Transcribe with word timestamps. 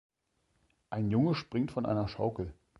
Ein 0.89 1.11
Junge 1.11 1.35
springt 1.35 1.69
von 1.71 1.85
einer 1.85 2.07
Schaukel. 2.07 2.55